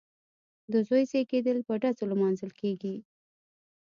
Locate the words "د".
0.71-0.73